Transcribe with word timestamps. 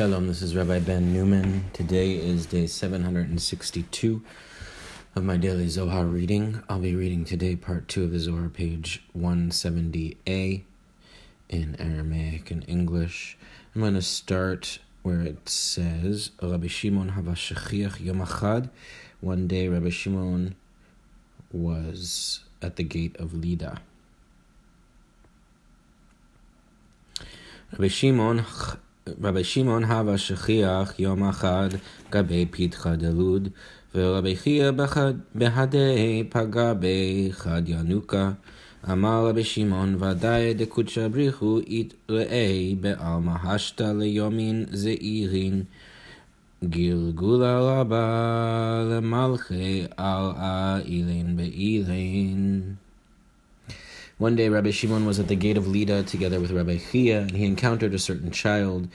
Shalom, 0.00 0.28
this 0.28 0.40
is 0.40 0.56
Rabbi 0.56 0.78
Ben 0.78 1.12
Newman. 1.12 1.64
Today 1.74 2.12
is 2.12 2.46
day 2.46 2.66
762 2.66 4.22
of 5.14 5.24
my 5.24 5.36
daily 5.36 5.68
Zohar 5.68 6.06
reading. 6.06 6.62
I'll 6.70 6.78
be 6.78 6.94
reading 6.94 7.26
today 7.26 7.54
part 7.54 7.86
2 7.86 8.04
of 8.04 8.12
the 8.12 8.18
Zohar, 8.18 8.48
page 8.48 9.02
170a 9.14 10.62
in 11.50 11.76
Aramaic 11.78 12.50
and 12.50 12.64
English. 12.66 13.36
I'm 13.74 13.82
going 13.82 13.92
to 13.92 14.00
start 14.00 14.78
where 15.02 15.20
it 15.20 15.50
says, 15.50 16.30
Rabbi 16.40 16.68
Shimon 16.68 17.10
Havashachiach 17.10 18.00
Yom 18.00 18.70
One 19.20 19.46
day 19.46 19.68
Rabbi 19.68 19.90
Shimon 19.90 20.54
was 21.52 22.40
at 22.62 22.76
the 22.76 22.84
gate 22.84 23.16
of 23.18 23.34
Lida. 23.34 23.82
Rabbi 27.72 27.88
Shimon 27.88 28.46
רבי 29.22 29.44
שמעון 29.44 29.84
הווה 29.84 30.18
שכיח 30.18 31.00
יום 31.00 31.28
אחד 31.28 31.68
גבי 32.10 32.46
פיתחא 32.50 32.94
דלוד, 32.94 33.48
ורבי 33.94 34.36
חייא 34.36 34.70
בהדי 35.34 36.24
פגע 36.30 36.72
בחד 36.80 37.62
ינוקה. 37.66 38.30
אמר 38.92 39.26
רבי 39.26 39.44
שמעון 39.44 40.02
ודאי 40.02 40.54
דקודשא 40.54 41.08
בריחו 41.08 41.58
יתראה 41.66 42.72
בעלמא 42.80 43.32
השתא 43.44 43.92
ליומין 43.98 44.64
זעירין. 44.72 45.62
גלגולה 46.64 47.58
רבה 47.60 48.82
למלכי 48.90 49.84
על 49.96 50.30
האילין 50.36 51.36
באילין. 51.36 52.62
One 54.19 54.35
day, 54.35 54.49
Rabbi 54.49 54.71
Shimon 54.71 55.05
was 55.05 55.19
at 55.19 55.27
the 55.27 55.35
gate 55.35 55.57
of 55.57 55.67
Lida 55.67 56.03
together 56.03 56.39
with 56.39 56.51
Rabbi 56.51 56.77
Chia, 56.77 57.21
and 57.21 57.31
he 57.31 57.45
encountered 57.45 57.93
a 57.93 57.99
certain 57.99 58.31
child. 58.31 58.87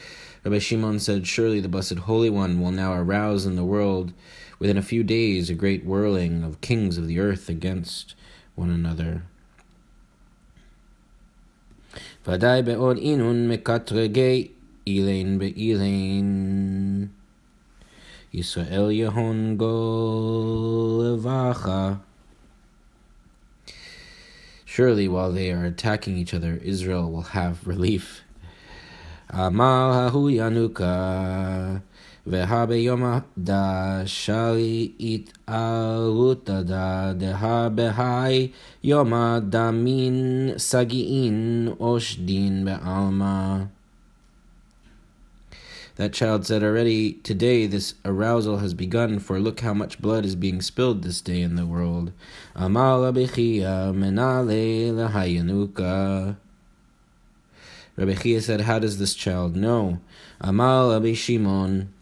Rabbi 0.44 0.58
Shimon 0.58 0.98
said, 0.98 1.26
Surely 1.26 1.60
the 1.60 1.68
Blessed 1.68 1.98
Holy 1.98 2.30
One 2.30 2.60
will 2.60 2.72
now 2.72 2.94
arouse 2.94 3.44
in 3.44 3.56
the 3.56 3.64
world 3.64 4.12
within 4.58 4.78
a 4.78 4.82
few 4.82 5.02
days 5.02 5.50
a 5.50 5.54
great 5.54 5.84
whirling 5.84 6.42
of 6.42 6.60
kings 6.60 6.96
of 6.96 7.06
the 7.06 7.20
earth 7.20 7.48
against 7.48 8.14
one 8.54 8.70
another. 8.70 9.22
ודאי 12.26 12.62
בעוד 12.62 12.96
אינון 12.96 13.48
מקטרגי 13.48 14.48
אילן 14.86 15.38
באילן. 15.38 17.06
ישראל 18.34 18.90
יהון 18.90 19.56
גול 19.56 21.04
לברכה. 21.04 21.94
Surely, 24.75 25.07
while 25.07 25.31
they 25.31 25.53
are 25.53 25.63
attacking 25.63 26.17
each 26.17 26.33
other, 26.33 26.59
Israel 26.61 27.09
will 27.09 27.31
have 27.31 27.65
relief. 27.65 28.25
Amal 29.29 30.11
hahu 30.11 30.29
yanuka 30.29 31.81
vehabe 32.27 32.83
yoma 32.83 33.23
da 33.41 34.03
shali 34.03 34.91
it 34.99 35.31
aluta 35.47 36.67
da 36.67 37.13
deha 37.13 37.73
behai 37.73 38.51
yoma 38.83 39.39
sagiin. 40.59 41.71
That 45.95 46.11
child 46.11 46.45
said 46.45 46.61
already, 46.61 47.13
Today 47.13 47.67
this 47.67 47.93
arousal 48.03 48.57
has 48.57 48.73
begun, 48.73 49.19
for 49.19 49.39
look 49.39 49.61
how 49.61 49.73
much 49.73 50.01
blood 50.01 50.25
is 50.25 50.35
being 50.35 50.61
spilled 50.61 51.03
this 51.03 51.21
day 51.21 51.41
in 51.41 51.55
the 51.55 51.65
world. 51.65 52.11
Rabbi 57.97 58.13
Chia 58.15 58.41
said, 58.41 58.61
How 58.61 58.79
does 58.79 58.99
this 58.99 59.13
child 59.13 59.55
know? 59.55 59.99
Amal 60.41 60.91
Rabbi 60.91 61.13
Shimon. 61.13 61.93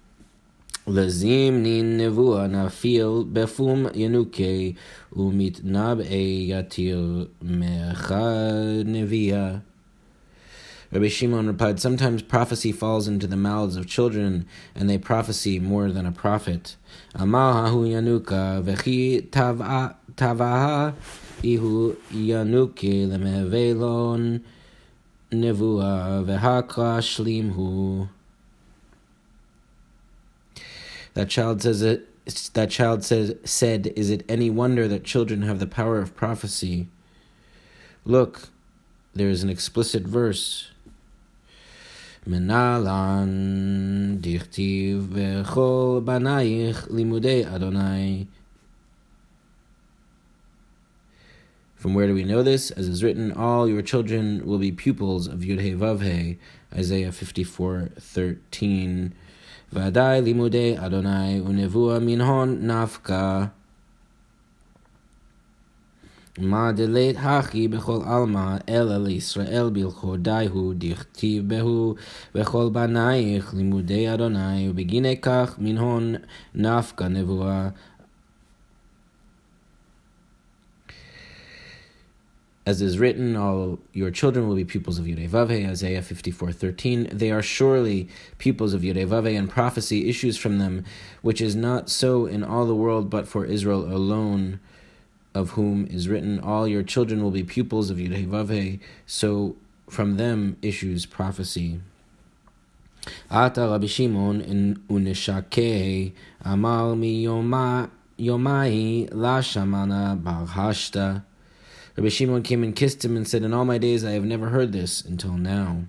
Lazimnin 0.88 1.98
nevua 1.98 2.50
nafil 2.50 3.24
befum 3.32 3.90
yanuke 3.96 4.76
umit 5.16 5.64
nab 5.64 6.02
e 6.02 6.50
yatir 6.50 7.30
mecha 7.42 8.84
nevia. 8.84 9.62
Rabbi 10.94 11.08
Shimon 11.08 11.48
replied, 11.48 11.80
Sometimes 11.80 12.22
prophecy 12.22 12.72
falls 12.72 13.08
into 13.08 13.26
the 13.26 13.36
mouths 13.36 13.78
of 13.78 13.88
children, 13.88 14.46
and 14.76 14.88
they 14.88 15.00
prophesy 15.00 15.60
more 15.60 15.92
than 15.92 16.06
a 16.06 16.12
prophet. 16.12 16.76
Ihu 17.16 17.26
yanuke 22.12 23.10
lemevelon. 23.10 24.42
That 31.16 31.30
child 31.30 31.62
says 31.64 31.82
it. 31.82 32.08
That 32.54 32.70
child 32.70 33.04
says, 33.04 33.36
said, 33.44 33.92
Is 33.96 34.12
it 34.12 34.24
any 34.30 34.52
wonder 34.52 34.88
that 34.88 35.04
children 35.04 35.42
have 35.42 35.58
the 35.58 35.66
power 35.66 35.98
of 35.98 36.16
prophecy? 36.16 36.88
Look, 38.06 38.50
there 39.16 39.30
is 39.30 39.42
an 39.42 39.50
explicit 39.50 40.04
verse. 40.04 40.70
מנהלן 42.27 43.29
דכתיב 44.21 45.13
וכל 45.13 46.01
בנייך 46.05 46.89
לימודי 46.91 47.43
אדוני. 47.55 48.25
From 51.81 51.95
where 51.95 52.09
do 52.09 52.15
we 52.15 52.25
know 52.25 52.43
this? 52.43 52.73
As 52.73 52.89
is 52.89 53.05
written, 53.05 53.31
all 53.31 53.69
your 53.69 53.83
children 53.83 54.43
will 54.45 54.59
be 54.59 54.73
pupils 54.73 55.29
of 55.29 55.45
Yudhe 55.49 55.79
Vavhe, 55.79 56.37
Isaiah 56.77 57.13
54:13. 57.13 59.13
ודאי 59.73 60.23
לימודי 60.23 60.75
אדוני 60.79 61.41
ונבואה 61.41 61.99
מנהון 61.99 62.71
נפקא. 62.71 63.45
מה 66.41 66.73
דלית 66.73 67.17
הכי 67.19 67.69
בכל 67.69 67.99
עלמא, 68.05 68.57
אלא 68.69 68.99
לישראל 68.99 69.71
בלכודי 69.73 70.47
הוא, 70.51 70.75
דכתיב 70.79 71.49
בהו, 71.49 71.95
וכל 72.35 72.71
בנייך 72.73 73.55
לימודי 73.55 74.15
אדוני, 74.15 74.69
ובגיני 74.71 75.21
כך 75.21 75.55
מנהון 75.59 76.15
נפקא 76.55 77.05
נבואה. 77.05 77.69
As 82.67 82.83
is 82.83 82.99
written, 82.99 83.35
all 83.35 83.79
your 83.95 84.11
children 84.11 84.47
will 84.47 84.55
be 84.55 84.63
pupils 84.63 84.99
of 84.99 85.07
Yudevave, 85.07 85.67
Isaiah 85.71 86.03
54:13. 86.03 87.09
They 87.11 87.31
are 87.31 87.41
surely 87.41 88.09
pupils 88.37 88.75
of 88.75 88.83
Yudevave, 88.83 89.39
and 89.39 89.49
prophecy 89.49 90.11
issues 90.11 90.37
from 90.37 90.59
them, 90.59 90.85
which 91.23 91.41
is 91.41 91.57
not 91.57 91.89
so 91.89 92.27
in 92.27 92.45
all 92.45 92.67
the 92.67 92.81
world, 92.85 93.09
but 93.09 93.27
for 93.27 93.47
Israel 93.47 93.91
alone 93.91 94.61
of 95.34 95.52
whom 95.52 95.88
is 95.88 96.08
written, 96.08 96.40
All 96.40 96.68
your 96.68 96.84
children 96.84 97.24
will 97.24 97.32
be 97.32 97.44
pupils 97.44 97.90
of 97.90 97.98
Yudhevave, 97.98 98.80
so 99.06 99.56
from 99.90 100.18
them 100.18 100.58
issues 100.62 101.06
prophecy. 101.06 101.80
Ata 103.30 103.68
Rabbi 103.68 103.88
Shimon 103.88 104.84
unishake 104.90 106.14
amal 106.46 106.96
mi 106.96 107.24
yomai 107.26 107.90
la 109.12 109.40
shamana 109.40 110.22
barhashta. 110.22 111.24
Rabbi 111.98 112.10
Shimon 112.10 112.42
came 112.42 112.64
and 112.64 112.76
kissed 112.76 113.04
him 113.06 113.16
and 113.16 113.28
said, 113.28 113.44
In 113.44 113.54
all 113.54 113.66
my 113.66 113.78
days 113.78 114.04
I 114.04 114.12
have 114.12 114.26
never 114.26 114.50
heard 114.50 114.72
this 114.72 115.04
until 115.04 115.34
now. 115.34 115.84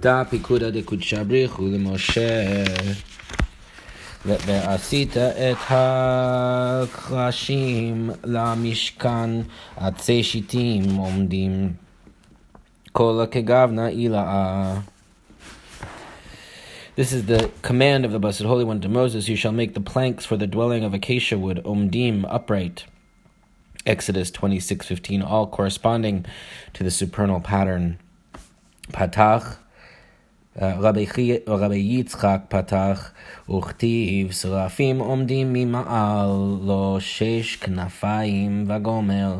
Da 0.00 0.24
pikuda 0.24 0.72
de 0.72 0.82
kudshabrichu 0.82 1.78
Moshe. 1.78 3.02
ועשית 4.25 5.17
את 5.17 5.57
הקרשים 6.89 8.09
למשכן 8.23 9.29
עצי 9.77 10.23
שיטים 10.23 10.95
עומדים 10.95 11.73
כל 12.91 13.25
כגבנה 13.31 13.87
אילאה. 13.87 14.73
This 16.97 17.13
is 17.13 17.25
the 17.27 17.51
command 17.61 18.05
of 18.05 18.11
the 18.11 18.17
Blessed 18.17 18.41
Holy 18.41 18.63
One 18.63 18.81
to 18.81 18.89
Moses, 18.89 19.29
You 19.29 19.35
shall 19.35 19.51
make 19.51 19.75
the 19.75 19.79
planks 19.79 20.25
for 20.25 20.35
the 20.35 20.47
dwelling 20.47 20.83
of 20.83 20.95
acacia 20.95 21.37
wood, 21.37 21.61
omdim, 21.63 22.25
upright. 22.27 22.85
Exodus 23.85 24.31
26:15, 24.31 25.21
all 25.21 25.45
corresponding 25.45 26.25
to 26.73 26.83
the 26.83 26.89
supernal 26.89 27.39
pattern. 27.39 27.99
Patach, 28.91 29.57
רבי 31.46 31.76
יצחק 31.76 32.40
פתח 32.48 33.12
וכתיב 33.50 34.32
שרפים 34.32 34.98
עומדים 34.98 35.52
ממעל 35.52 36.58
לו 36.66 36.96
שש 37.00 37.56
כנפיים 37.56 38.64
וגומר 38.68 39.38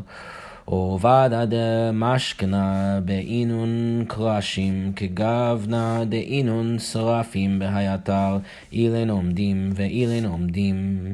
עובדה 0.64 1.44
דמשכנה 1.47 3.00
באינון 3.05 4.05
קרשים 4.09 4.93
כגבנה 4.97 6.05
דאינון 6.05 6.79
שרפים 6.79 7.59
בהיתר 7.59 8.38
אילן 8.73 9.11
עומדים 9.11 9.70
ואילן 9.75 10.25
עומדים 10.26 11.06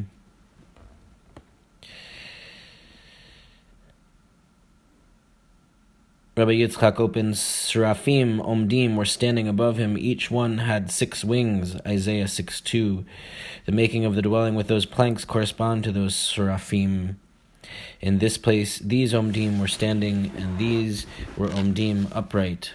Rabbi 6.38 6.52
Yitzchak 6.52 7.00
opens, 7.00 7.40
Seraphim, 7.40 8.38
Omdim, 8.38 8.94
were 8.94 9.04
standing 9.04 9.48
above 9.48 9.76
him. 9.76 9.98
Each 9.98 10.30
one 10.30 10.58
had 10.58 10.88
six 10.88 11.24
wings, 11.24 11.74
Isaiah 11.84 12.28
6 12.28 12.60
2. 12.60 13.04
The 13.66 13.72
making 13.72 14.04
of 14.04 14.14
the 14.14 14.22
dwelling 14.22 14.54
with 14.54 14.68
those 14.68 14.86
planks 14.86 15.24
correspond 15.24 15.82
to 15.82 15.90
those 15.90 16.14
Seraphim. 16.14 17.18
In 18.00 18.20
this 18.20 18.38
place, 18.38 18.78
these 18.78 19.12
Omdim 19.12 19.58
were 19.58 19.66
standing, 19.66 20.30
and 20.36 20.58
these 20.58 21.06
were 21.36 21.48
Omdim 21.48 22.06
upright. 22.14 22.70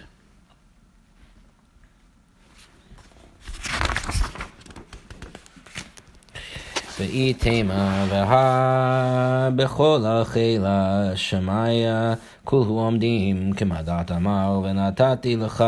ואיתמה 7.00 8.06
והה 8.08 9.48
בכל 9.56 10.00
החילה 10.06 11.10
שמיה 11.14 12.14
כולו 12.44 12.80
עומדים 12.80 13.52
כמדעת 13.52 14.12
אמר 14.12 14.60
ונתתי 14.64 15.36
לך 15.36 15.64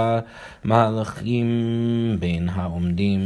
מהלכים 0.65 1.47
בין 2.19 2.49
העומדים. 2.49 3.21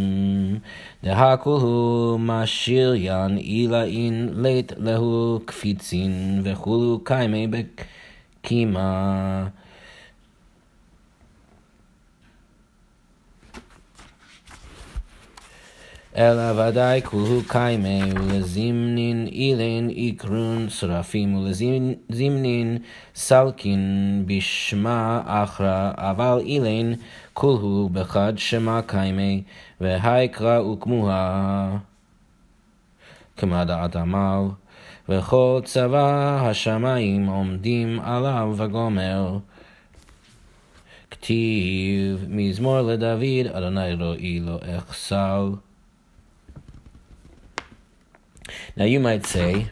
דהה 1.04 1.36
כולו 1.36 2.16
משיריין 2.20 3.38
אילאין 3.38 4.28
לית 4.34 4.72
להו 4.76 5.40
קפיצין 5.44 6.40
וכולו 6.44 7.00
קיימי 7.04 7.46
בקימה 7.46 9.46
אלא 16.16 16.68
ודאי 16.68 17.00
כולו 17.04 17.40
קיימי 17.48 18.00
ולזימנין 18.14 19.26
אילין 19.26 19.90
איקרון 19.90 20.68
שרפים 20.68 21.36
ולזימנין 21.36 22.78
סלקין 23.14 24.24
בשמה 24.26 25.22
אחרא 25.26 25.92
אבל 25.96 26.38
אילין 26.44 26.94
כולו 27.32 27.88
בחד 27.92 28.32
שמה 28.36 28.80
קיימי 28.86 29.42
והיקרא 29.80 30.60
וכמוה 30.60 31.76
כמה 33.36 33.64
דעת 33.64 33.96
עמל 33.96 34.44
וכל 35.08 35.60
צבא 35.64 36.38
השמיים 36.42 37.26
עומדים 37.26 38.00
עליו 38.00 38.54
וגומר. 38.56 39.38
כתיב 41.10 42.24
מזמור 42.28 42.80
לדוד 42.80 43.46
אדוני 43.52 43.94
רואי 43.94 44.40
לו 44.40 44.58
אחסל 44.78 45.50
Now 48.76 48.84
you 48.84 49.00
might 49.00 49.26
say, 49.26 49.68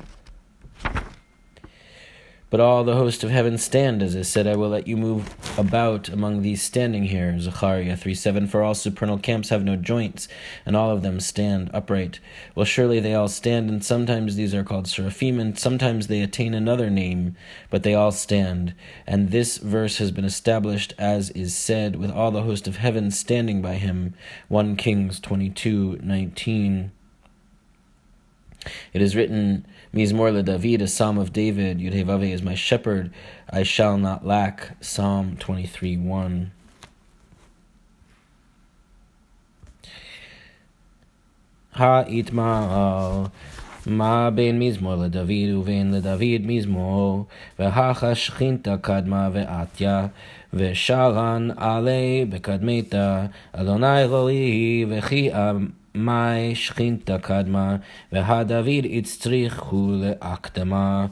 but 2.50 2.60
all 2.60 2.82
the 2.82 2.96
host 2.96 3.22
of 3.24 3.30
heaven 3.30 3.58
stand, 3.58 4.02
as 4.02 4.16
I 4.16 4.22
said, 4.22 4.46
I 4.46 4.56
will 4.56 4.70
let 4.70 4.88
you 4.88 4.96
move 4.96 5.34
about 5.58 6.08
among 6.08 6.40
these 6.40 6.62
standing 6.62 7.04
here. 7.04 7.38
Zechariah 7.38 7.94
3 7.94 8.14
7 8.14 8.46
For 8.46 8.62
all 8.62 8.74
supernal 8.74 9.18
camps 9.18 9.50
have 9.50 9.64
no 9.64 9.76
joints, 9.76 10.28
and 10.64 10.74
all 10.74 10.90
of 10.90 11.02
them 11.02 11.20
stand 11.20 11.70
upright. 11.74 12.20
Well, 12.54 12.64
surely 12.64 13.00
they 13.00 13.12
all 13.12 13.28
stand, 13.28 13.68
and 13.68 13.84
sometimes 13.84 14.36
these 14.36 14.54
are 14.54 14.64
called 14.64 14.88
seraphim, 14.88 15.38
and 15.38 15.58
sometimes 15.58 16.06
they 16.06 16.22
attain 16.22 16.54
another 16.54 16.88
name, 16.88 17.36
but 17.68 17.82
they 17.82 17.94
all 17.94 18.12
stand. 18.12 18.74
And 19.06 19.30
this 19.30 19.58
verse 19.58 19.98
has 19.98 20.10
been 20.10 20.24
established, 20.24 20.94
as 20.96 21.28
is 21.30 21.54
said, 21.54 21.96
with 21.96 22.10
all 22.10 22.30
the 22.30 22.44
host 22.44 22.66
of 22.66 22.76
heaven 22.76 23.10
standing 23.10 23.60
by 23.60 23.74
him. 23.74 24.14
1 24.48 24.74
Kings 24.76 25.20
twenty-two 25.20 25.98
nineteen. 26.02 26.92
It 28.93 29.01
is 29.01 29.15
written, 29.15 29.65
Mizmor 29.93 30.43
David, 30.43 30.81
a 30.81 30.87
psalm 30.87 31.17
of 31.17 31.33
David, 31.33 31.79
Yudhevave 31.79 32.31
is 32.31 32.41
my 32.41 32.55
shepherd, 32.55 33.11
I 33.49 33.63
shall 33.63 33.97
not 33.97 34.25
lack. 34.25 34.81
Psalm 34.81 35.37
23 35.37 35.97
1. 35.97 36.51
Ha'itma'al 41.75 43.31
מה 43.85 44.29
בין 44.29 44.59
מזמור 44.59 44.95
לדוד 44.95 45.53
ובין 45.57 45.91
לדוד 45.93 46.41
מזמור, 46.43 47.25
והכה 47.59 48.15
שכינתה 48.15 48.77
קדמה 48.77 49.29
ועטיה, 49.33 50.07
ושרן 50.53 51.49
עלי 51.57 52.25
בקדמתה, 52.29 53.25
אדוני 53.53 54.05
רואי 54.05 54.85
וכי 54.89 55.29
מאי 55.94 56.54
שכינתה 56.54 57.18
קדמה, 57.18 57.76
והדוד 58.12 58.86
הצריכו 58.98 59.90
להקדמה. 59.90 61.06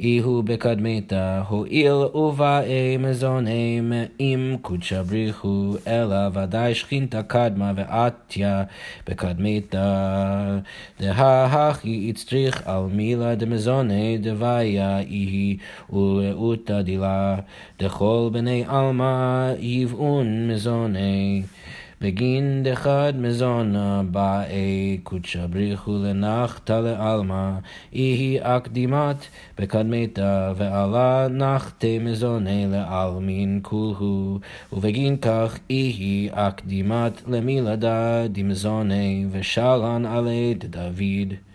איהו 0.00 0.42
בקדמתה, 0.42 1.42
הואיל 1.48 1.92
ובאי 1.92 2.96
מזונם, 2.98 3.92
אם 4.20 4.56
קודשה 4.62 5.02
בריחו, 5.02 5.74
אלא 5.86 6.16
ודאי 6.32 6.74
שכינתה 6.74 7.22
קדמה 7.22 7.72
ועטיה 7.76 8.62
בקדמתה. 9.08 10.58
דהכי 11.00 12.10
הצריך 12.10 12.66
על 12.66 12.82
מילה 12.92 13.34
דמזוני 13.34 14.18
דוויה 14.18 14.98
איהי 14.98 15.56
ולאותה 15.90 16.82
דילה, 16.82 17.36
דכל 17.78 18.28
בני 18.32 18.64
עלמא 18.68 19.52
יבעון 19.58 20.50
מזוני. 20.50 21.42
בגין 22.04 22.62
דחד 22.62 23.12
מזונה 23.18 24.02
באי 24.10 24.98
קודשא 25.02 25.46
בריחו 25.46 25.98
לנחתה 25.98 26.80
לעלמא, 26.80 27.50
איהי 27.92 28.38
אקדימת 28.40 29.16
בקדמתה, 29.58 30.52
ועלה 30.56 31.28
נחתי 31.30 31.98
מזוני 31.98 32.66
לעלמין 32.70 33.60
כולהו, 33.62 34.38
ובגין 34.72 35.16
כך 35.16 35.58
איהי 35.70 36.28
אקדימת 36.32 37.22
למילדה 37.26 38.28
דמזוני, 38.28 39.26
ושלן 39.30 40.06
עלי 40.06 40.54
דוד. 40.54 41.53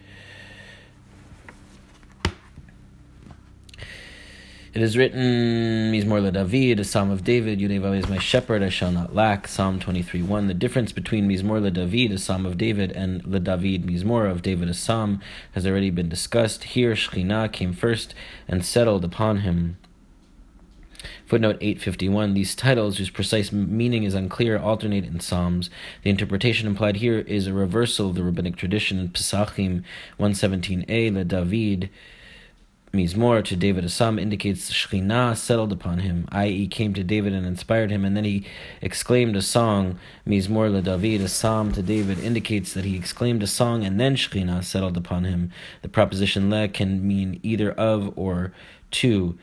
It 4.71 4.83
is 4.83 4.95
written, 4.95 5.91
Mizmor 5.91 6.21
le 6.21 6.31
David, 6.31 6.79
a 6.79 6.83
psalm 6.83 7.09
of 7.09 7.23
David, 7.23 7.57
Yudevav 7.57 7.97
is 7.97 8.07
my 8.07 8.19
shepherd, 8.19 8.61
I 8.61 8.69
shall 8.69 8.91
not 8.91 9.15
lack, 9.15 9.47
Psalm 9.47 9.79
23 9.79 10.21
1. 10.21 10.45
The 10.45 10.53
difference 10.53 10.91
between 10.91 11.27
Mizmor 11.27 11.59
le 11.59 11.71
David, 11.71 12.11
a 12.11 12.19
psalm 12.19 12.45
of 12.45 12.55
David, 12.55 12.91
and 12.91 13.25
Le 13.25 13.39
David 13.39 13.87
Mizmor 13.87 14.29
of 14.29 14.43
David, 14.43 14.69
a 14.69 14.75
psalm, 14.75 15.21
has 15.53 15.65
already 15.65 15.89
been 15.89 16.07
discussed. 16.07 16.65
Here, 16.65 16.93
Shekhinah 16.93 17.51
came 17.51 17.73
first 17.73 18.13
and 18.47 18.63
settled 18.63 19.03
upon 19.03 19.37
him. 19.37 19.77
Footnote 21.25 21.57
851 21.61 22.35
These 22.35 22.53
titles, 22.53 22.99
whose 22.99 23.09
precise 23.09 23.51
meaning 23.51 24.03
is 24.03 24.13
unclear, 24.13 24.59
alternate 24.59 25.05
in 25.05 25.19
Psalms. 25.19 25.71
The 26.03 26.11
interpretation 26.11 26.67
implied 26.67 26.97
here 26.97 27.17
is 27.17 27.47
a 27.47 27.53
reversal 27.53 28.09
of 28.09 28.15
the 28.15 28.23
rabbinic 28.23 28.55
tradition 28.55 28.99
in 28.99 29.09
Pesachim 29.09 29.83
117a, 30.19 31.11
Le 31.11 31.23
David. 31.23 31.89
Mizmor 32.91 33.43
to 33.45 33.55
David 33.55 33.85
a 33.85 33.89
psalm 33.89 34.17
indicates 34.17 34.71
Shekhinah 34.71 35.37
settled 35.37 35.71
upon 35.71 35.99
him, 35.99 36.27
i.e., 36.31 36.67
came 36.67 36.95
to 36.95 37.03
David 37.03 37.33
and 37.33 37.45
inspired 37.45 37.91
him, 37.91 38.03
and 38.03 38.17
then 38.17 38.23
he 38.23 38.45
exclaimed 38.81 39.35
a 39.35 39.43
song. 39.43 39.99
Mizmor 40.25 40.71
le 40.71 40.81
David, 40.81 41.21
a 41.21 41.27
psalm 41.27 41.71
to 41.73 41.83
David, 41.83 42.17
indicates 42.19 42.73
that 42.73 42.85
he 42.85 42.95
exclaimed 42.95 43.43
a 43.43 43.47
song 43.47 43.83
and 43.83 43.99
then 43.99 44.15
Shekhinah 44.15 44.63
settled 44.63 44.97
upon 44.97 45.23
him. 45.23 45.51
The 45.83 45.89
preposition 45.89 46.49
le 46.49 46.67
can 46.67 47.07
mean 47.07 47.39
either 47.43 47.71
of 47.73 48.11
or 48.17 48.53
to. 48.91 49.37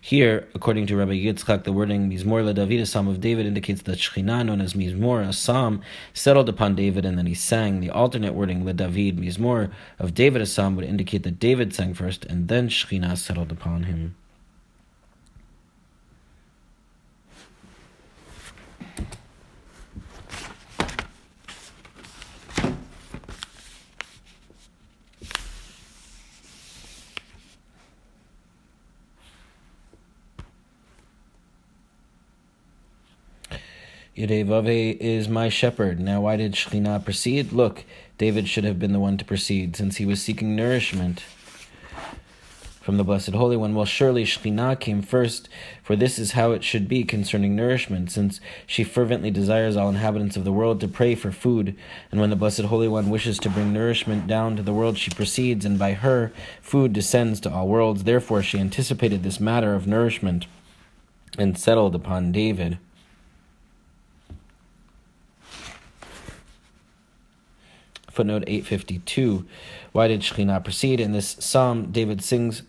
Here, 0.00 0.48
according 0.54 0.86
to 0.88 0.96
Rabbi 0.96 1.12
Yitzchak, 1.12 1.64
the 1.64 1.72
wording 1.72 2.10
Mizmor 2.10 2.44
Le 2.44 2.54
David, 2.54 2.80
a 2.80 2.86
psalm 2.86 3.08
of 3.08 3.20
David, 3.20 3.46
indicates 3.46 3.82
that 3.82 3.98
Shekhinah, 3.98 4.46
known 4.46 4.60
as 4.60 4.74
Mizmor, 4.74 5.26
a 5.26 5.32
psalm, 5.32 5.82
settled 6.14 6.48
upon 6.48 6.74
David 6.74 7.04
and 7.04 7.18
then 7.18 7.26
he 7.26 7.34
sang. 7.34 7.80
The 7.80 7.90
alternate 7.90 8.34
wording 8.34 8.64
Le 8.64 8.72
David 8.72 9.18
Mizmor 9.18 9.70
of 9.98 10.14
David, 10.14 10.42
a 10.42 10.46
psalm, 10.46 10.76
would 10.76 10.84
indicate 10.84 11.22
that 11.22 11.38
David 11.38 11.74
sang 11.74 11.94
first 11.94 12.24
and 12.24 12.48
then 12.48 12.68
Shekhinah 12.68 13.16
settled 13.16 13.52
upon 13.52 13.84
him. 13.84 14.14
Yudevave 34.16 34.98
is 35.00 35.26
my 35.26 35.48
shepherd. 35.48 35.98
Now, 35.98 36.20
why 36.20 36.36
did 36.36 36.52
Shekhinah 36.52 37.02
proceed? 37.02 37.50
Look, 37.50 37.84
David 38.18 38.46
should 38.46 38.64
have 38.64 38.78
been 38.78 38.92
the 38.92 39.00
one 39.00 39.16
to 39.16 39.24
proceed, 39.24 39.74
since 39.74 39.96
he 39.96 40.04
was 40.04 40.20
seeking 40.20 40.54
nourishment 40.54 41.22
from 42.82 42.98
the 42.98 43.04
Blessed 43.04 43.30
Holy 43.30 43.56
One. 43.56 43.74
Well, 43.74 43.86
surely 43.86 44.24
Shekhinah 44.24 44.80
came 44.80 45.00
first, 45.00 45.48
for 45.82 45.96
this 45.96 46.18
is 46.18 46.32
how 46.32 46.52
it 46.52 46.62
should 46.62 46.88
be 46.88 47.04
concerning 47.04 47.56
nourishment, 47.56 48.10
since 48.10 48.38
she 48.66 48.84
fervently 48.84 49.30
desires 49.30 49.78
all 49.78 49.88
inhabitants 49.88 50.36
of 50.36 50.44
the 50.44 50.52
world 50.52 50.78
to 50.80 50.88
pray 50.88 51.14
for 51.14 51.32
food. 51.32 51.74
And 52.10 52.20
when 52.20 52.28
the 52.28 52.36
Blessed 52.36 52.62
Holy 52.62 52.88
One 52.88 53.08
wishes 53.08 53.38
to 53.38 53.48
bring 53.48 53.72
nourishment 53.72 54.26
down 54.26 54.56
to 54.56 54.62
the 54.62 54.74
world, 54.74 54.98
she 54.98 55.10
proceeds, 55.10 55.64
and 55.64 55.78
by 55.78 55.94
her 55.94 56.32
food 56.60 56.92
descends 56.92 57.40
to 57.40 57.50
all 57.50 57.66
worlds. 57.66 58.04
Therefore, 58.04 58.42
she 58.42 58.58
anticipated 58.58 59.22
this 59.22 59.40
matter 59.40 59.74
of 59.74 59.86
nourishment. 59.86 60.44
and 61.38 61.58
settled 61.58 61.94
upon 61.94 62.30
David. 62.30 62.76
Footnote 68.12 68.44
852. 68.46 69.46
Why 69.92 70.06
did 70.06 70.20
Shekhinah 70.20 70.62
proceed? 70.62 71.00
In 71.00 71.12
this 71.12 71.36
psalm, 71.40 71.90
David 71.92 72.22
sings 72.22 72.62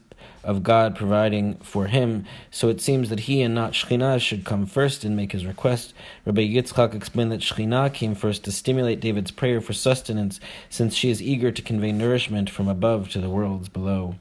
of 0.43 0.63
God 0.63 0.95
providing 0.95 1.55
for 1.55 1.87
him, 1.87 2.25
so 2.49 2.69
it 2.69 2.79
seems 2.79 3.09
that 3.09 3.21
he 3.21 3.41
and 3.41 3.53
not 3.53 3.73
Shekhinah 3.73 4.21
should 4.21 4.45
come 4.45 4.65
first 4.65 5.03
and 5.03 5.15
make 5.15 5.33
his 5.33 5.45
request. 5.45 5.93
Rabbi 6.25 6.47
Yitzchak 6.47 6.93
explained 6.93 7.31
that 7.33 7.41
Shekhinah 7.41 7.93
came 7.93 8.15
first 8.15 8.45
to 8.45 8.51
stimulate 8.51 9.01
David's 9.01 9.31
prayer 9.31 9.59
for 9.59 9.73
sustenance, 9.73 10.39
since 10.69 10.95
she 10.95 11.09
is 11.09 11.21
eager 11.21 11.51
to 11.51 11.61
convey 11.61 11.91
nourishment 11.91 12.49
from 12.49 12.69
above 12.69 13.09
to 13.09 13.19
the 13.19 13.29
worlds 13.29 13.67
below. 13.67 14.15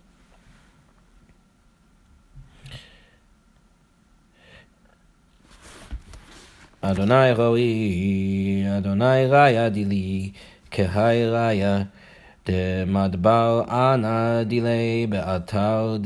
Adonai 6.85 7.33
roi, 7.33 8.67
Adonai 8.69 9.29
raya 9.29 9.71
dili, 9.73 10.35
kehai 10.72 11.30
raya. 11.32 11.88
דמדבר 12.50 13.64
אנא 13.70 14.44
דילי 14.44 15.08
באתר 15.10 15.98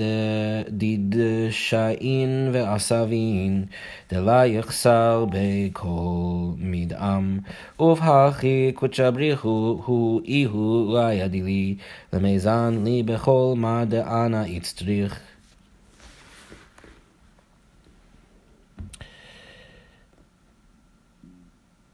דיד 0.70 1.16
שעין 1.50 2.50
ועשבין, 2.54 3.66
דלה 4.12 4.46
יחסר 4.46 5.26
בכל 5.32 6.52
מדעם, 6.58 7.40
ובהכי 7.80 8.72
קודשא 8.76 9.10
בריחו 9.10 9.82
הוא 9.86 10.22
איהו 10.26 10.90
ראיה 10.94 11.28
דילי, 11.28 11.76
למזן 12.14 12.82
לי 12.84 13.04
בכל 13.04 13.54
מה 13.58 13.86
דאנה 13.86 14.48
יצטריך. 14.48 15.20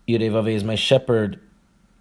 Yudevave 0.10 0.48
is 0.48 0.64
my 0.64 0.78
shepherd, 0.78 1.36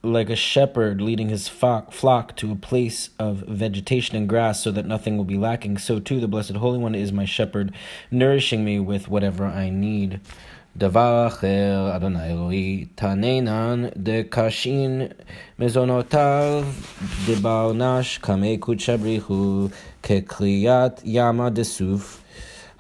like 0.03 0.31
a 0.31 0.37
shepherd 0.37 1.01
leading 1.01 1.29
his 1.29 1.49
flock 1.49 2.37
to 2.37 2.53
a 2.53 2.57
place 2.57 3.11
of 3.19 3.39
vegetation 3.49 4.17
and 4.17 4.29
grass 4.29 4.63
so 4.63 4.71
that 4.71 4.87
nothing 4.87 5.17
will 5.17 5.25
be 5.25 5.37
lacking, 5.37 5.79
so 5.79 5.99
too 5.99 6.21
the 6.21 6.29
Blessed 6.29 6.57
Holy 6.57 6.79
One 6.79 6.95
is 6.95 7.13
my 7.13 7.25
shepherd, 7.25 7.73
nourishing 8.11 8.65
me 8.65 8.79
with 8.79 9.09
whatever 9.09 9.45
I 9.45 9.71
need. 9.71 10.21
דבר 10.79 11.27
אחר, 11.27 11.97
אדוני 11.97 12.27
אלוהי, 12.27 12.85
תעננן 12.95 13.85
דקשין 13.97 15.03
מזונותיו 15.59 16.65
דברנש 17.27 18.19
קמי 18.19 18.59
קודשא 18.59 18.97
בריחו 18.97 19.67
כקריאת 20.03 21.01
ימה 21.05 21.51
דסוף 21.51 22.23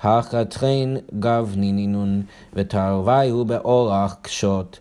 החתכן 0.00 0.88
גבנינון 1.18 2.22
ותרוויו 2.52 3.44
באורח 3.44 4.16
קשות 4.22 4.80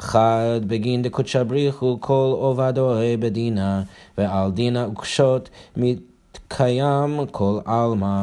חד 0.00 0.60
בגין 0.66 1.02
דקודשא 1.02 1.42
בריחו 1.42 1.96
כל 2.00 2.30
עובדוי 2.32 3.16
בדינה, 3.16 3.82
ועל 4.18 4.50
דינה 4.50 4.88
וקשות 4.88 5.48
מתקיים 5.76 7.20
כל 7.30 7.58
עלמא, 7.64 8.22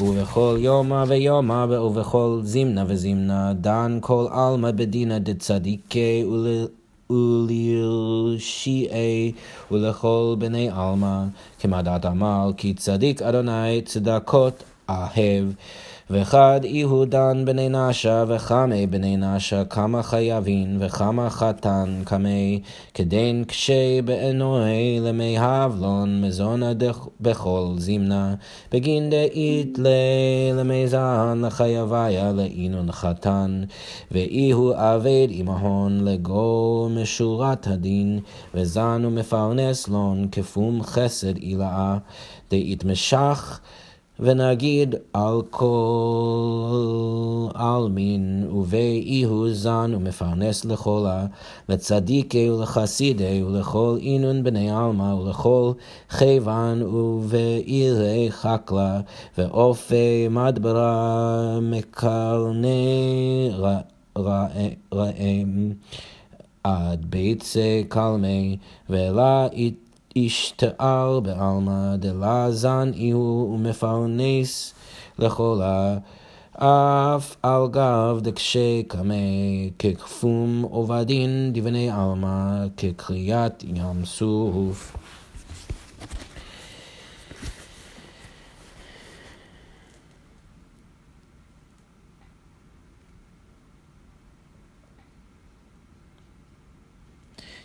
ובכל 0.00 0.56
יומא 0.58 1.04
ויומא 1.08 1.66
ובכל 1.80 2.40
זימנה 2.44 2.84
וזימנה, 2.86 3.52
דן 3.52 3.98
כל 4.00 4.26
עלמא 4.30 4.70
בדינה 4.70 5.18
דצדיקי 5.18 6.24
ולרשיעי 7.10 9.32
ולכל 9.70 10.34
בני 10.38 10.70
עלמא, 10.70 11.24
כמדת 11.58 12.04
עמל, 12.04 12.52
כי 12.56 12.74
צדיק 12.74 13.22
אדוני 13.22 13.82
צדקות 13.84 14.62
אהב. 14.90 15.44
וחד 16.12 16.60
יהודן 16.64 17.42
בני 17.44 17.68
נשה 17.68 18.24
וחמי 18.28 18.86
בני 18.86 19.16
נשה 19.16 19.64
כמה 19.64 20.02
חייבין 20.02 20.76
וכמה 20.80 21.30
חתן 21.30 22.02
קמי 22.04 22.60
כדין 22.94 23.44
קשי 23.44 24.02
בעינוי 24.04 25.00
למי 25.00 25.38
הבלון 25.38 26.20
מזונה 26.22 26.72
בכל 27.20 27.66
זימנה 27.78 28.34
בגין 28.72 29.10
דאית 29.10 29.78
למי 30.54 30.88
זן 30.88 31.42
לחייביה 31.44 32.32
לאינון 32.32 32.92
חתן. 32.92 33.62
ואיהו 34.10 34.72
עבד 34.72 35.28
עמהון 35.30 36.04
לגו 36.04 36.88
משורת 36.90 37.66
הדין 37.66 38.20
וזן 38.54 39.02
ומפרנס 39.04 39.88
לון 39.88 40.28
כפום 40.32 40.82
חסד 40.82 41.36
עילאה. 41.36 41.98
דאית 42.50 42.84
משך 42.84 43.60
ונגיד 44.20 44.94
על 45.12 45.42
כל 45.50 46.68
עלמין 47.54 48.48
ובאיהו 48.52 49.50
זן 49.50 49.92
ומפרנס 49.94 50.64
לכלה, 50.64 51.26
לצדיקי 51.68 52.50
ולחסידי 52.50 53.42
ולכל 53.42 53.98
אינון 54.00 54.42
בני 54.42 54.70
עלמא 54.70 55.14
ולכל 55.14 55.72
חיוון 56.10 56.82
ובעירי 56.82 58.26
חקלה 58.30 59.00
ואופי 59.38 60.28
מדברה 60.30 61.58
מקרני 61.62 63.50
רעם 64.92 65.72
עד 66.64 67.06
ביצי 67.10 67.84
קלמי 67.88 68.56
ולה 68.90 69.46
ישתעל 70.16 71.20
בעלמא 71.22 71.96
דלזן 71.96 72.90
איהו 72.94 73.52
ומפרנס 73.54 74.74
לכלה 75.18 75.98
אף 76.52 77.36
על 77.42 77.68
גב 77.70 78.18
דקשי 78.22 78.82
קמי 78.88 79.70
ככפום 79.78 80.62
עובדין 80.70 81.50
דבני 81.54 81.90
עלמא 81.90 82.66
כקריאת 82.76 83.64
ים 83.74 84.04
סוף 84.04 84.96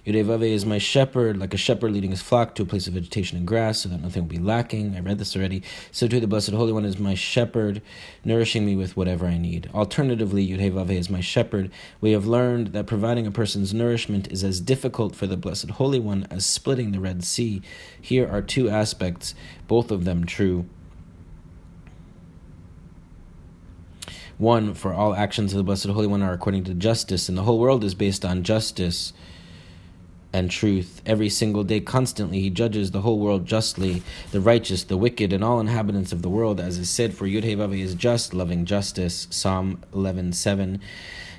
Yudevave 0.05 0.43
is 0.43 0.67
my 0.67 0.77
shepherd, 0.77 1.35
like 1.37 1.53
a 1.55 1.57
shepherd 1.57 1.91
leading 1.91 2.11
his 2.11 2.21
flock 2.21 2.53
to 2.53 2.61
a 2.61 2.65
place 2.65 2.85
of 2.85 2.93
vegetation 2.93 3.39
and 3.39 3.47
grass, 3.47 3.79
so 3.79 3.89
that 3.89 4.01
nothing 4.01 4.23
will 4.23 4.29
be 4.29 4.37
lacking. 4.37 4.95
I 4.95 4.99
read 4.99 5.17
this 5.17 5.35
already. 5.35 5.63
So 5.91 6.07
too, 6.07 6.19
the 6.19 6.27
Blessed 6.27 6.51
Holy 6.51 6.71
One 6.71 6.85
is 6.85 6.99
my 6.99 7.15
shepherd, 7.15 7.81
nourishing 8.23 8.65
me 8.67 8.75
with 8.75 8.95
whatever 8.95 9.25
I 9.25 9.39
need. 9.39 9.67
Alternatively, 9.73 10.47
Yudevave 10.47 10.91
is 10.91 11.09
my 11.09 11.21
shepherd. 11.21 11.71
We 12.01 12.11
have 12.11 12.27
learned 12.27 12.67
that 12.67 12.85
providing 12.85 13.25
a 13.25 13.31
person's 13.31 13.73
nourishment 13.73 14.31
is 14.31 14.43
as 14.43 14.61
difficult 14.61 15.15
for 15.15 15.25
the 15.25 15.37
Blessed 15.37 15.71
Holy 15.71 15.99
One 15.99 16.27
as 16.29 16.45
splitting 16.45 16.91
the 16.91 16.99
Red 16.99 17.23
Sea. 17.23 17.63
Here 17.99 18.29
are 18.29 18.43
two 18.43 18.69
aspects, 18.69 19.33
both 19.67 19.89
of 19.89 20.05
them 20.05 20.25
true. 20.25 20.67
One, 24.37 24.75
for 24.75 24.93
all 24.93 25.15
actions 25.15 25.53
of 25.53 25.57
the 25.57 25.63
Blessed 25.63 25.87
Holy 25.87 26.05
One 26.05 26.21
are 26.21 26.33
according 26.33 26.65
to 26.65 26.75
justice, 26.75 27.27
and 27.27 27.35
the 27.35 27.43
whole 27.43 27.57
world 27.57 27.83
is 27.83 27.95
based 27.95 28.23
on 28.23 28.43
justice 28.43 29.11
and 30.35 30.51
truth. 30.51 31.01
Every 31.05 31.29
single 31.29 31.63
day, 31.63 31.79
constantly, 31.79 32.41
he 32.41 32.49
judges 32.49 32.91
the 32.91 33.01
whole 33.01 33.19
world 33.19 33.45
justly, 33.45 34.03
the 34.31 34.41
righteous, 34.41 34.83
the 34.83 34.97
wicked, 34.97 35.31
and 35.31 35.41
all 35.43 35.61
inhabitants 35.61 36.11
of 36.11 36.21
the 36.21 36.29
world, 36.29 36.59
as 36.59 36.77
is 36.77 36.89
said, 36.89 37.13
for 37.13 37.25
Yudhe 37.25 37.79
is 37.79 37.95
just, 37.95 38.33
loving 38.33 38.65
justice. 38.65 39.27
Psalm 39.29 39.81
11.7. 39.93 40.81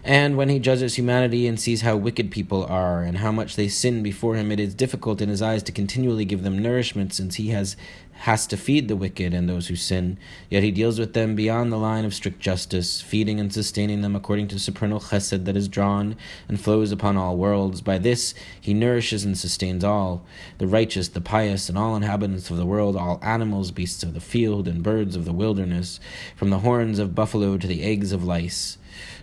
And 0.03 0.39
when 0.39 0.49
he 0.49 0.59
judges 0.59 0.95
humanity 0.95 1.47
and 1.47 1.61
sees 1.61 1.83
how 1.83 1.97
wicked 1.97 2.31
people 2.31 2.65
are 2.65 3.03
and 3.03 3.19
how 3.19 3.33
much 3.33 3.57
they 3.57 3.69
sin 3.69 4.03
before 4.03 4.37
him, 4.37 4.51
it 4.51 4.61
is 4.61 4.73
difficult 4.73 5.21
in 5.21 5.29
his 5.29 5.43
eyes 5.43 5.63
to 5.65 5.73
continually 5.73 6.25
give 6.25 6.43
them 6.43 6.59
nourishment, 6.59 7.13
since 7.13 7.35
he 7.35 7.49
has 7.49 7.77
has 8.21 8.47
to 8.47 8.57
feed 8.57 8.89
the 8.89 8.97
wicked 8.97 9.35
and 9.35 9.49
those 9.49 9.69
who 9.69 9.77
sin, 9.77 10.19
yet 10.51 10.63
he 10.63 10.71
deals 10.71 10.99
with 10.99 11.13
them 11.13 11.35
beyond 11.35 11.71
the 11.71 11.77
line 11.77 12.05
of 12.05 12.15
strict 12.15 12.41
justice, 12.41 13.01
feeding 13.01 13.39
and 13.39 13.53
sustaining 13.53 14.01
them 14.01 14.17
according 14.17 14.49
to 14.49 14.59
supernal 14.59 15.01
chesed 15.01 15.45
that 15.45 15.57
is 15.57 15.69
drawn 15.69 16.17
and 16.49 16.61
flows 16.61 16.91
upon 16.91 17.17
all 17.17 17.37
worlds. 17.37 17.81
By 17.81 17.99
this 17.99 18.35
he 18.61 18.75
nourishes 18.75 19.25
and 19.25 19.37
sustains 19.37 19.85
all, 19.85 20.25
the 20.59 20.67
righteous, 20.67 21.09
the 21.09 21.21
pious, 21.21 21.69
and 21.69 21.77
all 21.77 21.95
inhabitants 21.95 22.51
of 22.51 22.57
the 22.57 22.67
world, 22.67 22.97
all 22.97 23.21
animals, 23.23 23.71
beasts 23.71 24.03
of 24.03 24.15
the 24.15 24.21
field, 24.21 24.67
and 24.67 24.83
birds 24.83 25.15
of 25.15 25.25
the 25.25 25.33
wilderness, 25.33 26.01
from 26.35 26.51
the 26.51 26.61
horns 26.61 26.99
of 26.99 27.15
buffalo 27.15 27.59
to 27.59 27.67
the 27.67 27.83
eggs 27.83 28.13
of 28.13 28.25
lice. 28.25 28.79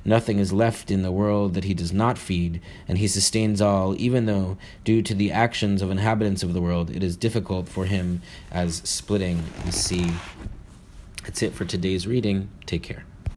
Nothing 0.05 0.37
is 0.39 0.51
left 0.51 0.91
in 0.91 1.01
the 1.01 1.11
world 1.11 1.53
that 1.53 1.63
he 1.63 1.73
does 1.73 1.93
not 1.93 2.17
feed, 2.17 2.61
and 2.87 2.97
he 2.97 3.07
sustains 3.07 3.61
all, 3.61 3.95
even 3.97 4.25
though, 4.25 4.57
due 4.83 5.01
to 5.01 5.13
the 5.13 5.31
actions 5.31 5.81
of 5.81 5.89
inhabitants 5.89 6.43
of 6.43 6.53
the 6.53 6.61
world, 6.61 6.89
it 6.89 7.03
is 7.03 7.15
difficult 7.15 7.69
for 7.69 7.85
him 7.85 8.21
as 8.51 8.82
splitting 8.83 9.43
the 9.65 9.71
sea. 9.71 10.11
That's 11.23 11.41
it 11.41 11.53
for 11.53 11.65
today's 11.65 12.05
reading. 12.05 12.49
Take 12.65 12.83
care. 12.83 13.05